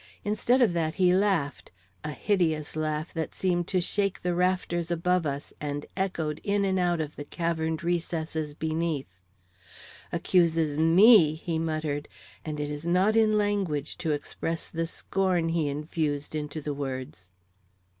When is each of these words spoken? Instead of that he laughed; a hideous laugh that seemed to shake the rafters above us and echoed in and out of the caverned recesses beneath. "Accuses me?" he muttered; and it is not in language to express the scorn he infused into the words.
Instead 0.23 0.63
of 0.63 0.73
that 0.73 0.95
he 0.95 1.13
laughed; 1.13 1.69
a 2.03 2.11
hideous 2.11 2.75
laugh 2.75 3.13
that 3.13 3.35
seemed 3.35 3.67
to 3.67 3.79
shake 3.79 4.23
the 4.23 4.33
rafters 4.33 4.89
above 4.89 5.27
us 5.27 5.53
and 5.61 5.85
echoed 5.95 6.41
in 6.43 6.65
and 6.65 6.79
out 6.79 6.99
of 6.99 7.15
the 7.15 7.23
caverned 7.23 7.83
recesses 7.83 8.55
beneath. 8.55 9.19
"Accuses 10.11 10.75
me?" 10.75 11.35
he 11.35 11.59
muttered; 11.59 12.07
and 12.43 12.59
it 12.59 12.71
is 12.71 12.87
not 12.87 13.15
in 13.15 13.37
language 13.37 13.95
to 13.99 14.09
express 14.09 14.71
the 14.71 14.87
scorn 14.87 15.49
he 15.49 15.67
infused 15.69 16.33
into 16.33 16.61
the 16.61 16.73
words. 16.73 17.29